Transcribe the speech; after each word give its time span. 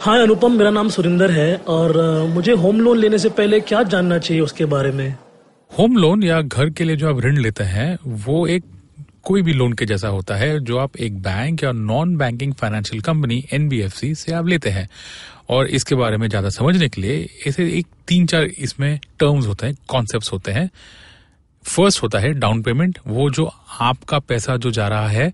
हाँ 0.00 0.18
अनुपम, 0.22 0.52
मेरा 0.52 0.70
नाम 0.70 0.88
सुरिंदर 0.88 1.30
है 1.30 1.56
और 1.68 1.96
मुझे 2.28 2.52
होम 2.52 2.80
लोन 2.80 2.98
लेने 2.98 3.18
से 3.18 3.28
पहले 3.28 3.60
क्या 3.60 3.82
जानना 3.82 4.18
चाहिए 4.18 4.42
उसके 4.42 4.64
बारे 4.64 4.90
में? 4.90 5.14
होम 5.78 5.96
लोन 5.96 6.22
या 6.22 6.40
घर 6.40 6.70
के 6.70 6.84
लिए 6.84 6.96
जो 6.96 7.08
आप 7.08 7.20
ऋण 7.20 7.36
लेते 7.36 7.64
हैं, 7.64 7.98
वो 8.04 8.46
एक 8.46 8.64
कोई 9.24 9.42
भी 9.42 9.52
लोन 9.52 9.72
के 9.72 9.86
जैसा 9.86 10.08
होता 10.08 10.34
है, 10.34 10.58
जो 10.60 10.78
आप 10.78 10.96
एक 10.96 11.18
बैंक 11.22 11.64
या 11.64 11.72
non 11.72 12.16
banking 12.16 12.52
financial 12.54 13.02
company 13.02 13.42
NBFC 13.52 14.14
से 14.14 14.32
आप 14.32 14.46
लेते 14.46 14.70
हैं। 14.70 14.88
और 15.50 15.66
इसके 15.68 15.94
बारे 15.94 16.16
में 16.16 16.28
ज़्यादा 16.28 16.48
समझने 16.50 16.88
के 16.88 17.00
लिए 17.00 17.28
ऐसे 17.46 17.68
एक 17.78 17.86
तीन 18.08 18.26
चार 18.26 18.44
इसमें 18.44 18.98
टर्म्स 19.18 19.46
होते 19.46 19.66
हैं 19.66 19.76
कॉन्सेप्ट 19.88 20.32
होते 20.32 20.52
हैं। 20.52 20.70
फ़र्स्ट 21.64 22.02
होता 22.02 22.18
है 22.18 22.32
डाउन 22.34 22.62
पेमेंट 22.62 22.98
वो 23.06 23.30
जो 23.30 23.50
आपका 23.80 24.18
पैसा 24.18 24.56
जो 24.56 24.70
जा 24.70 24.88
रहा 24.88 25.08
है 25.08 25.32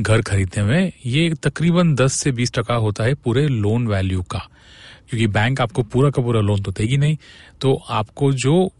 घर 0.00 0.22
खरीदने 0.22 0.64
में, 0.64 0.92
ये 1.06 1.34
तकरीबन 1.34 1.94
10 1.94 2.12
से 2.12 2.32
20 2.32 2.52
टका 2.52 2.74
होता 2.74 3.04
है 3.04 3.14
पूरे 3.14 3.48
लोन 3.48 3.86
वैल्यू 3.86 4.22
का। 4.22 4.48
क्योंकि 5.10 5.26
बैंक 5.26 5.60
आपको 5.60 5.82
पूरा 5.82 6.10
का 6.10 6.22
पूरा 6.22 6.40
लोन 6.40 6.62
तो 6.62 6.70
देगी 6.70 6.96
नहीं। 6.96 7.16
तो 7.60 7.82
आपको 7.88 8.32
जो 8.32 8.72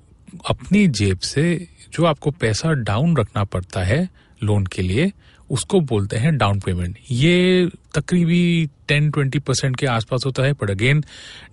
अपनी 0.50 0.86
जेब 0.86 1.18
से 1.18 1.68
जो 1.92 2.04
आपको 2.04 2.30
पैसा 2.30 2.72
डाउन 2.72 3.16
रखना 3.16 3.44
पड़ता 3.44 3.82
है 3.82 4.08
लोन 4.42 4.66
के 4.66 4.82
लिए, 4.82 5.12
उसको 5.50 5.80
बोलते 5.80 6.16
हैं 6.16 6.36
डाउन 6.38 6.60
पेमेंट 6.60 6.98
ये 7.10 7.68
तकरीबी 7.94 8.66
10-20 8.66 9.40
परसेंट 9.40 9.76
के 9.76 9.86
आसपास 9.86 10.22
होता 10.26 10.42
है 10.42 10.52
पर 10.52 10.70
अगेन 10.70 11.04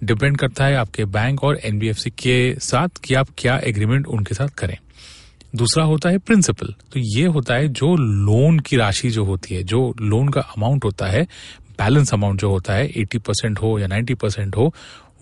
डिपेंड 0.04 0.38
करता 0.38 0.66
है 0.66 0.76
आपके 0.76 1.06
बैंक 1.06 1.44
और 1.44 1.56
एनबीएफसी 1.56 2.10
के 2.10 2.56
साथ 2.56 2.90
कि 3.04 3.14
आप 3.14 3.28
क्या 3.38 3.58
एग्रीमेंट 3.58 4.08
उनके 4.08 4.36
साथ 4.36 4.48
करें। 4.48 4.78
दूसरा 5.56 5.84
होता 5.84 6.10
है 6.10 6.18
प्रिंसिपल 6.18 6.68
तो 6.68 7.00
ये 7.20 7.26
होता 7.26 7.56
है 7.56 7.68
जो 7.68 7.96
लोन 7.96 8.60
की 8.60 8.78
राशि 8.78 9.10
जो 9.10 9.24
होती 9.26 9.56
है, 9.56 9.64
जो 9.64 9.96
लोन 10.02 10.30
का 10.30 10.42
अमाउंट 10.42 10.86
होता 10.86 11.06
है 11.06 11.24
बैलेंस 11.80 12.14
अमाउंट 12.14 12.42
जो 12.42 12.50
होता 12.50 12.74
है 12.74 12.94
80 12.94 13.18
परसेंट 13.18 13.60
हो 13.60 13.80
या 13.80 13.88
90 13.88 14.16
परसेंट 14.16 14.56
हो, 14.58 14.74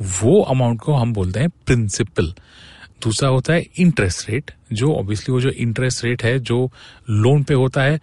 वो 0.02 0.42
अमाउंट 0.42 0.82
को 0.82 0.94
हम 0.94 1.14
बोलते 1.14 1.40
हैं 1.40 1.50
प्रिंसिपल 1.50 2.34
दूसरा 3.04 3.30
होता 3.30 3.54
है 3.54 3.66
इंटरेस्ट 3.80 4.30
रेट 4.30 4.52
जो 4.74 4.94
ऑब्वियसली 4.94 5.34
वो 5.34 5.40
जो 5.42 5.50
इंटरेस्ट 5.50 6.04
रेट 6.06 6.24
है, 6.24 6.40
जो 6.40 6.72
लोन 7.10 7.44
पे 7.44 7.54
होता 7.54 7.82
है, 7.82 8.00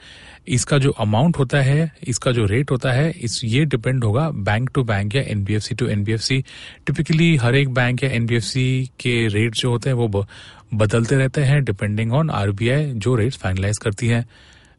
इसका 0.48 0.78
जो 0.78 0.90
अमाउंट 0.90 1.38
होता 1.38 1.58
है, 1.58 1.90
इसका 2.08 2.32
जो 2.32 2.44
रेट 2.44 2.70
होता 2.70 2.92
है, 2.92 3.10
इस, 3.10 3.40
ये 3.44 3.64
डिपेंड 3.64 4.04
होगा 4.04 4.28
बैंक 4.30 4.70
टू 4.74 4.84
बैंक 4.84 5.14
या 5.14 5.22
एनबीएफसी 5.22 5.74
टू 5.74 5.86
एनबीएफसी 5.86 6.44
टिपिकली 6.86 7.36
हर 7.36 7.54
एक 7.54 7.68
बैंक 7.74 8.04
या 8.04 8.10
एनबीएफसी 8.10 8.90
के 9.00 9.26
रेट 9.28 9.54
जो 9.54 9.70
होते 9.70 9.90
हैं, 9.90 9.96
वो 9.96 10.26
बदलते 10.74 11.16
रहते 11.16 11.40
हैं 11.40 11.64
डिपेंडिंग 11.64 12.12
ऑन 12.12 12.30
आरबीआई 12.30 12.92
जो 12.96 13.14
रेट्स 13.14 13.36
फाइनलाइज 13.36 13.78
करती 13.78 14.06
है. 14.06 14.24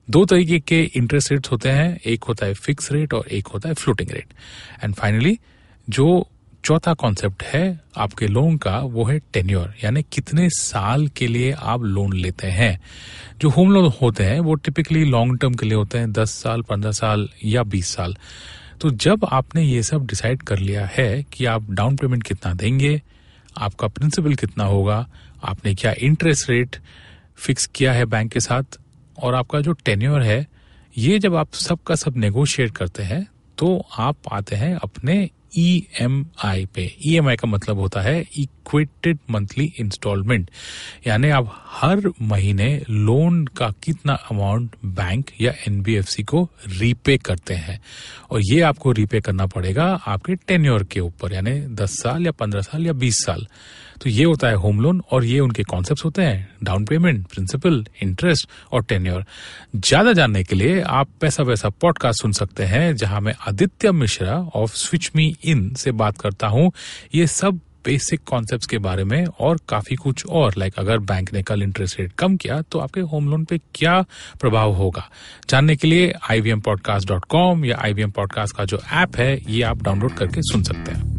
दो 0.07 0.25
तरीके 0.25 0.59
के 0.59 0.81
इंटरेस्ट 0.95 1.31
रेट्स 1.31 1.51
होते 1.51 1.69
हैं, 1.69 1.99
एक 2.05 2.23
होता 2.23 2.45
है 2.45 2.53
फिक्स 2.53 2.91
रेट 2.91 3.13
और 3.13 3.27
एक 3.27 3.47
होता 3.47 3.69
है 3.69 3.75
फ्लोटिंग 3.75 4.11
रेट 4.11 4.33
एंड 4.83 4.93
फाइनली 4.95 5.37
जो 5.89 6.27
चौथा 6.63 6.93
कॉन्सेप्ट 6.93 7.43
है 7.43 7.79
आपके 7.97 8.27
लोन 8.27 8.57
का, 8.57 8.77
वो 8.77 9.03
है 9.05 9.19
टेन्योर 9.33 9.73
यानी 9.83 10.03
कितने 10.11 10.49
साल 10.49 11.07
के 11.07 11.27
लिए 11.27 11.51
आप 11.51 11.83
लोन 11.83 12.13
लेते 12.13 12.47
हैं। 12.47 12.79
जो 13.41 13.49
होम 13.49 13.71
लोन 13.71 13.91
होते 14.01 14.23
हैं, 14.23 14.39
वो 14.39 14.53
टिपिकली 14.55 15.03
लॉन्ग 15.05 15.39
टर्म 15.39 15.53
के 15.53 15.65
लिए 15.65 15.75
होते 15.75 15.97
हैं, 15.97 16.11
दस 16.11 16.31
साल, 16.33 16.61
पंद्रह 16.61 16.91
साल 16.91 17.27
या 17.45 17.63
बीस 17.63 17.93
साल। 17.95 18.15
तो 18.81 18.89
जब 18.89 19.25
आपने 19.25 19.63
ये 19.63 19.81
सब 19.83 20.05
डिसाइड 20.05 20.41
कर 20.41 20.59
लिया 20.59 20.85
है 20.87 21.23
कि 21.23 21.45
आप 21.45 21.71
डाउन 21.71 21.95
पेमेंट 21.95 22.23
कितना 22.23 22.53
देंगे, 22.53 23.01
आपका 23.55 23.87
प्रिंसिपल 23.87 24.33
कितना 24.33 24.63
होगा, 24.63 25.05
आपने 25.43 25.75
क्या 25.75 25.93
इंटरेस्ट 25.99 26.49
रेट 26.49 26.75
फिक्स 27.37 27.65
किया 27.65 27.93
है 27.93 28.05
बैंक 28.05 28.31
के 28.31 28.39
साथ, 28.39 28.79
और 29.17 29.35
आपका 29.35 29.61
जो 29.61 29.73
टेन्योर 29.85 30.21
है, 30.21 30.45
ये 30.97 31.19
जब 31.19 31.35
आप 31.35 31.53
सब 31.53 31.83
का 31.83 31.95
सब 31.95 32.17
नेगोशिएट 32.17 32.71
करते 32.71 33.03
हैं 33.03 33.27
तो 33.57 33.67
आप 33.97 34.17
आते 34.31 34.55
हैं 34.55 34.75
अपने 34.75 35.29
ई 35.57 35.87
एम 36.01 36.25
आई 36.43 36.65
पे। 36.65 36.95
ई 37.05 37.15
एम 37.17 37.27
आई 37.29 37.35
का 37.35 37.47
मतलब 37.47 37.79
होता 37.79 38.01
है 38.01 38.25
इक्वेटेड 38.37 39.17
मंथली 39.31 39.73
इंस्टॉलमेंट 39.79 40.49
यानी 41.07 41.29
आप 41.29 41.65
हर 41.65 42.01
महीने 42.21 42.83
लोन 42.89 43.45
का 43.45 43.73
कितना 43.83 44.13
अमाउंट 44.13 44.75
बैंक 44.85 45.25
या 45.41 45.53
एनबीएफसी 45.67 46.23
को 46.23 46.49
रीपे 46.67 47.17
करते 47.17 47.53
हैं। 47.53 47.81
और 48.31 48.41
ये 48.41 48.61
आपको 48.61 48.91
रीपे 48.91 49.21
करना 49.21 49.45
पड़ेगा 49.45 50.01
आपके 50.07 50.35
टेन्योर 50.35 50.83
के 50.83 50.99
ऊपर, 50.99 51.33
यानी 51.33 51.61
10 51.61 51.89
साल 51.89 52.25
या 52.25 52.31
15 52.31 52.61
साल 52.61 52.85
या 52.85 52.93
20 52.93 53.25
साल। 53.25 53.47
तो 54.01 54.09
ये 54.09 54.23
होता 54.23 54.47
है 54.47 54.55
होम 54.55 54.79
लोन 54.81 55.01
और 55.11 55.25
ये 55.25 55.39
उनके 55.39 55.63
कॉन्सेप्ट 55.63 56.03
होते 56.05 56.21
हैं 56.21 56.47
डाउन 56.63 56.85
पेमेंट 56.85 57.25
प्रिंसिपल 57.27 57.85
इंटरेस्ट 58.01 58.49
और 58.71 58.83
टेन्योर 58.83 59.25
ज़्यादा 59.75 60.13
जानने 60.13 60.43
के 60.43 60.55
लिए 60.55 60.81
आप 60.81 61.09
पैसा 61.21 61.43
वैसा 61.43 61.69
पॉडकास्ट 61.69 62.21
सुन 62.21 62.31
सकते 62.31 62.63
हैं, 62.63 62.95
जहाँ 62.95 63.21
मैं 63.21 63.33
Aditya 63.47 63.91
Mishra 63.91 64.37
of 64.55 64.75
switch 64.75 65.11
me 65.15 65.35
in 65.43 65.73
से 65.73 65.91
बात 65.91 66.17
करता 66.17 66.47
हूँ। 66.47 66.71
ये 67.15 67.27
सब 67.27 67.59
बेसिक 67.85 68.21
कॉन्सेप्ट्स 68.25 68.67
के 68.67 68.77
बारे 68.77 69.03
में 69.03 69.25
और 69.25 69.59
काफ़ी 69.69 69.95
कुछ 69.95 70.25
और 70.25 70.53
लाइक 70.57 70.79
अगर 70.79 70.97
बैंक 70.99 71.33
ने 71.33 71.43
कल 71.43 71.61
इंटरेस्ट 71.63 71.99
रेट 71.99 72.11
कम 72.17 72.35
किया 72.37 72.61
तो 72.61 72.79
आपके 72.79 73.01
होम 73.01 73.29
लोन 73.29 73.45
पे 73.45 73.57
क्या 73.75 74.01
प्रभाव 74.41 74.73
होगा? 74.73 75.09
जानने 75.49 75.75
के 75.75 75.87
लिए 75.87 76.13
ivmpodcast.com 76.31 77.65
या 77.65 78.07
पॉडकास्ट 78.07 78.55
का 78.55 78.65
जो 78.65 78.81
ऐप 78.93 79.17
है, 79.17 79.37
ये 79.49 79.61
आप 79.61 79.83
डाउनलोड 79.83 80.13
करके 80.13 80.41
सुन 80.41 80.63
सकते 80.63 80.91
हैं। 80.91 81.18